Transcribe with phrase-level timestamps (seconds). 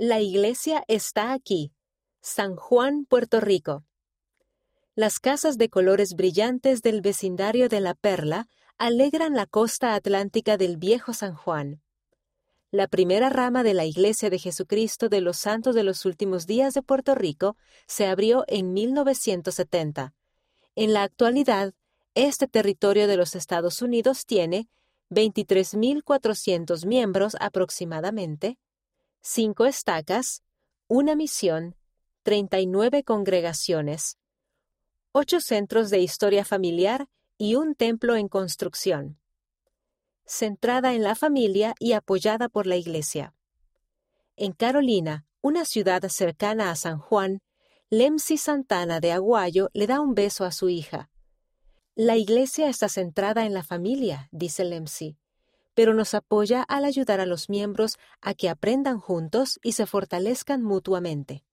[0.00, 1.72] La iglesia está aquí.
[2.20, 3.84] San Juan, Puerto Rico.
[4.94, 10.76] Las casas de colores brillantes del vecindario de La Perla alegran la costa atlántica del
[10.76, 11.82] viejo San Juan.
[12.70, 16.74] La primera rama de la Iglesia de Jesucristo de los Santos de los Últimos Días
[16.74, 17.56] de Puerto Rico
[17.88, 20.14] se abrió en 1970.
[20.76, 21.74] En la actualidad,
[22.14, 24.68] este territorio de los Estados Unidos tiene
[25.10, 28.58] 23.400 miembros aproximadamente,
[29.20, 30.42] cinco estacas,
[30.86, 31.76] una misión,
[32.22, 34.18] 39 congregaciones,
[35.12, 39.18] ocho centros de historia familiar y un templo en construcción.
[40.26, 43.34] Centrada en la familia y apoyada por la Iglesia.
[44.36, 47.40] En Carolina, una ciudad cercana a San Juan,
[47.90, 51.10] Lemsi Santana de Aguayo le da un beso a su hija.
[51.94, 55.16] La Iglesia está centrada en la familia, dice Lemsi,
[55.78, 60.60] pero nos apoya al ayudar a los miembros a que aprendan juntos y se fortalezcan
[60.60, 61.44] mutuamente.